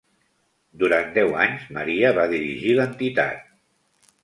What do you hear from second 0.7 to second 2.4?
Durant deu anys, Maria va